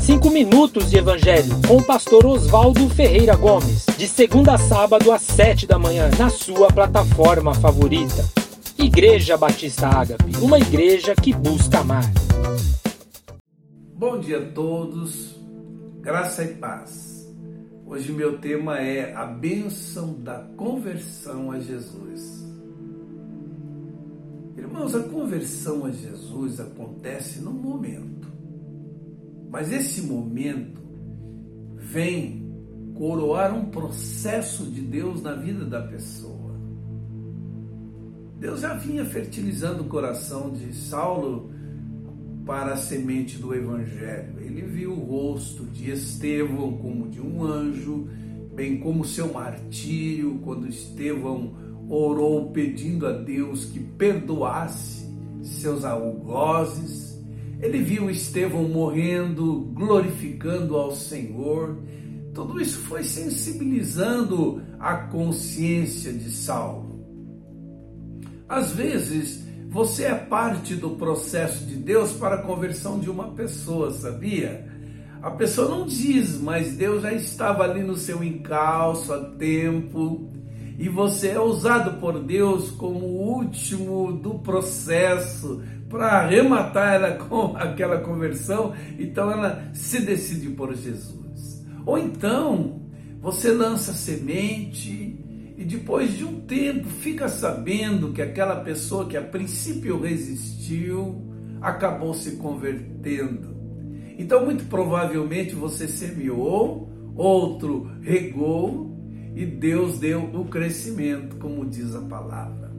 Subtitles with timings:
[0.00, 5.22] Cinco minutos de Evangelho com o pastor Oswaldo Ferreira Gomes, de segunda a sábado às
[5.22, 8.24] sete da manhã, na sua plataforma favorita.
[8.78, 12.04] Igreja Batista Ágape, uma igreja que busca amar.
[13.94, 15.36] Bom dia a todos,
[16.00, 17.32] graça e paz.
[17.86, 22.44] Hoje meu tema é a bênção da conversão a Jesus.
[24.56, 28.28] Irmãos, a conversão a Jesus acontece num momento,
[29.54, 30.82] mas esse momento
[31.76, 32.44] vem
[32.92, 36.58] coroar um processo de Deus na vida da pessoa.
[38.40, 41.52] Deus já vinha fertilizando o coração de Saulo
[42.44, 44.40] para a semente do Evangelho.
[44.40, 48.08] Ele viu o rosto de Estevão como de um anjo,
[48.56, 51.54] bem como seu martírio, quando Estevão
[51.88, 55.08] orou pedindo a Deus que perdoasse
[55.42, 57.13] seus algozes.
[57.64, 61.78] Ele viu Estevão morrendo, glorificando ao Senhor.
[62.34, 67.02] Tudo isso foi sensibilizando a consciência de Saulo.
[68.46, 73.90] Às vezes, você é parte do processo de Deus para a conversão de uma pessoa,
[73.92, 74.70] sabia?
[75.22, 80.33] A pessoa não diz, mas Deus já estava ali no seu encalço há tempo
[80.78, 87.56] e você é usado por Deus como o último do processo para arrematar ela com
[87.56, 91.64] aquela conversão, então ela se decide por Jesus.
[91.86, 92.82] Ou então
[93.20, 95.18] você lança semente
[95.56, 101.22] e depois de um tempo fica sabendo que aquela pessoa que a princípio resistiu
[101.60, 103.54] acabou se convertendo.
[104.18, 108.93] Então, muito provavelmente você semeou, outro regou
[109.34, 112.72] e Deus deu o crescimento, como diz a palavra.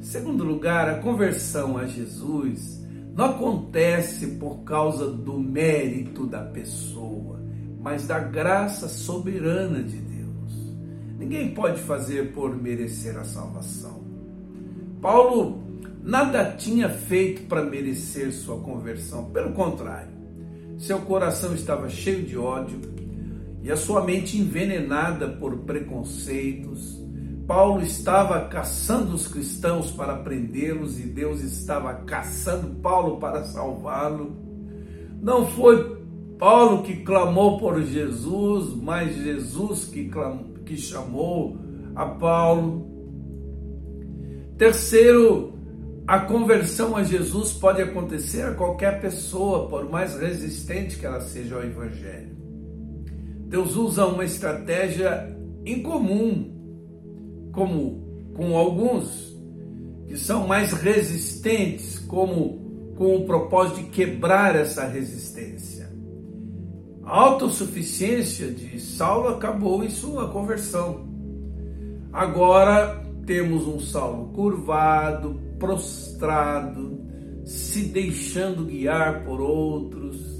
[0.00, 2.82] Segundo lugar, a conversão a Jesus
[3.14, 7.40] não acontece por causa do mérito da pessoa,
[7.80, 10.74] mas da graça soberana de Deus.
[11.18, 14.02] Ninguém pode fazer por merecer a salvação.
[15.00, 15.62] Paulo
[16.02, 20.12] nada tinha feito para merecer sua conversão, pelo contrário,
[20.78, 22.80] seu coração estava cheio de ódio,
[23.62, 27.00] e a sua mente envenenada por preconceitos.
[27.46, 34.36] Paulo estava caçando os cristãos para prendê-los e Deus estava caçando Paulo para salvá-lo.
[35.20, 36.02] Não foi
[36.38, 41.56] Paulo que clamou por Jesus, mas Jesus que, clamou, que chamou
[41.94, 42.90] a Paulo.
[44.58, 45.52] Terceiro,
[46.06, 51.56] a conversão a Jesus pode acontecer a qualquer pessoa, por mais resistente que ela seja
[51.56, 52.41] ao Evangelho.
[53.52, 55.30] Deus usa uma estratégia
[55.66, 56.50] incomum,
[57.52, 59.36] como com alguns
[60.06, 65.92] que são mais resistentes, como com o propósito de quebrar essa resistência.
[67.04, 71.06] A autossuficiência de Saulo acabou em sua conversão.
[72.10, 76.98] Agora temos um Saulo curvado, prostrado,
[77.44, 80.31] se deixando guiar por outros,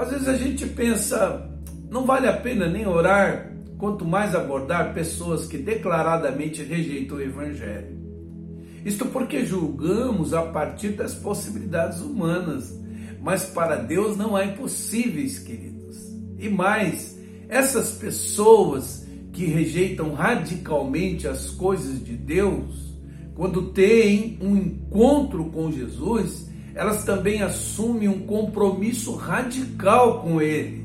[0.00, 1.46] às vezes a gente pensa,
[1.90, 8.00] não vale a pena nem orar, quanto mais abordar pessoas que declaradamente rejeitam o Evangelho.
[8.82, 12.74] Isto porque julgamos a partir das possibilidades humanas,
[13.20, 15.98] mas para Deus não há impossíveis, queridos.
[16.38, 22.96] E mais, essas pessoas que rejeitam radicalmente as coisas de Deus,
[23.34, 30.84] quando têm um encontro com Jesus, elas também assumem um compromisso radical com Ele.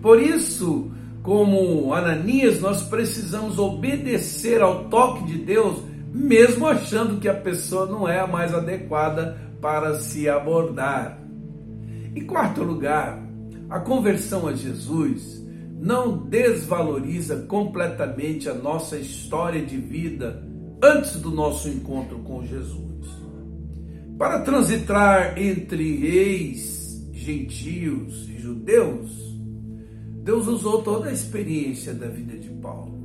[0.00, 0.90] Por isso,
[1.22, 5.82] como Ananias, nós precisamos obedecer ao toque de Deus,
[6.12, 11.18] mesmo achando que a pessoa não é a mais adequada para se abordar.
[12.14, 13.22] Em quarto lugar,
[13.68, 15.46] a conversão a Jesus
[15.80, 20.42] não desvaloriza completamente a nossa história de vida
[20.82, 22.88] antes do nosso encontro com Jesus.
[24.18, 29.38] Para transitar entre reis, gentios e judeus,
[30.24, 32.98] Deus usou toda a experiência da vida de Paulo.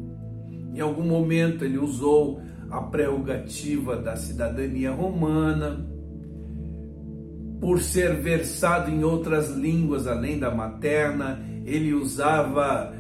[0.74, 5.88] Em algum momento ele usou a prerrogativa da cidadania romana,
[7.62, 12.92] por ser versado em outras línguas além da materna, ele usava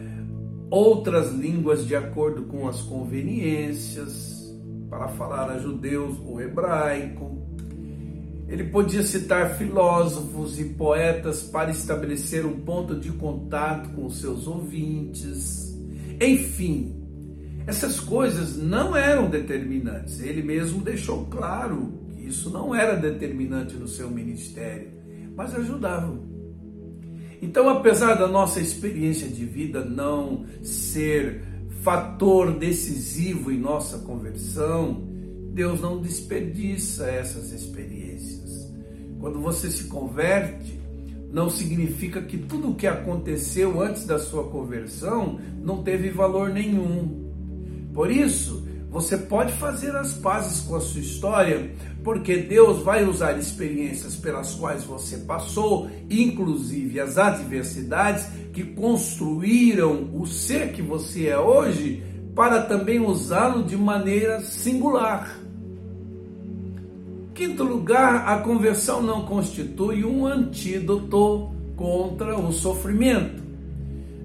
[0.69, 4.55] outras línguas de acordo com as conveniências,
[4.87, 7.42] para falar a judeus o hebraico.
[8.47, 15.73] Ele podia citar filósofos e poetas para estabelecer um ponto de contato com seus ouvintes.
[16.21, 17.03] Enfim,
[17.65, 20.19] essas coisas não eram determinantes.
[20.19, 24.91] Ele mesmo deixou claro que isso não era determinante no seu ministério.
[25.35, 26.31] mas ajudavam.
[27.41, 31.41] Então, apesar da nossa experiência de vida não ser
[31.81, 35.12] fator decisivo em nossa conversão,
[35.53, 38.71] Deus não desperdiça essas experiências.
[39.19, 40.81] Quando você se converte,
[41.31, 47.31] não significa que tudo o que aconteceu antes da sua conversão não teve valor nenhum.
[47.93, 51.71] Por isso, você pode fazer as pazes com a sua história,
[52.03, 60.25] porque Deus vai usar experiências pelas quais você passou, inclusive as adversidades que construíram o
[60.25, 62.03] ser que você é hoje,
[62.35, 65.42] para também usá-lo de maneira singular.
[67.43, 73.43] Quinto lugar, a conversão não constitui um antídoto contra o sofrimento.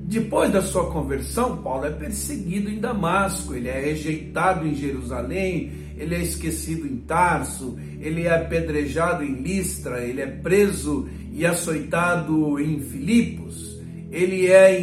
[0.05, 6.15] Depois da sua conversão, Paulo é perseguido em Damasco, ele é rejeitado em Jerusalém, ele
[6.15, 12.79] é esquecido em Tarso, ele é apedrejado em Listra, ele é preso e açoitado em
[12.79, 13.81] Filipos,
[14.13, 14.81] ele é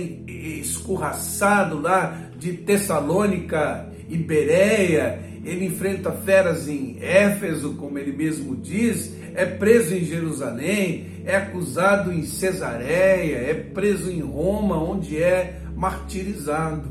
[0.60, 9.14] escorraçado lá de Tessalônica e Bereia, ele enfrenta feras em Éfeso, como ele mesmo diz,
[9.36, 16.90] é preso em Jerusalém, é acusado em Cesareia, é preso em Roma, onde é martirizado.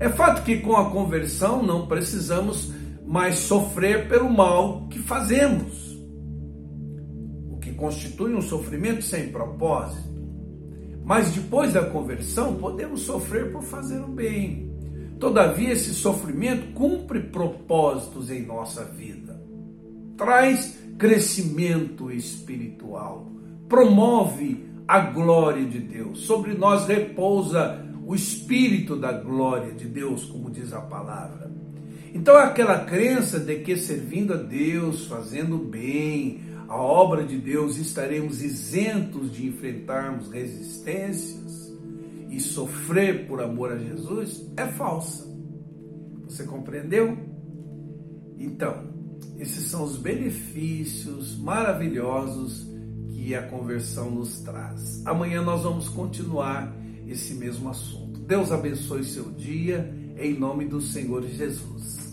[0.00, 2.72] É fato que com a conversão não precisamos
[3.06, 5.98] mais sofrer pelo mal que fazemos,
[7.50, 10.08] o que constitui um sofrimento sem propósito.
[11.04, 14.67] Mas depois da conversão podemos sofrer por fazer o bem.
[15.18, 19.40] Todavia, esse sofrimento cumpre propósitos em nossa vida,
[20.16, 23.30] traz crescimento espiritual,
[23.68, 26.20] promove a glória de Deus.
[26.20, 31.50] Sobre nós repousa o espírito da glória de Deus, como diz a palavra.
[32.14, 38.40] Então, aquela crença de que servindo a Deus, fazendo bem, a obra de Deus, estaremos
[38.40, 41.67] isentos de enfrentarmos resistências
[42.28, 45.26] e sofrer por amor a Jesus é falsa.
[46.24, 47.16] Você compreendeu?
[48.38, 48.88] Então,
[49.38, 52.66] esses são os benefícios maravilhosos
[53.10, 55.04] que a conversão nos traz.
[55.06, 56.74] Amanhã nós vamos continuar
[57.06, 58.20] esse mesmo assunto.
[58.20, 62.07] Deus abençoe seu dia, em nome do Senhor Jesus.